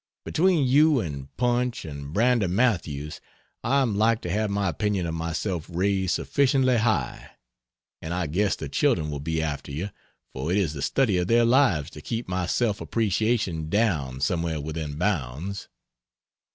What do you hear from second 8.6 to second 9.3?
children will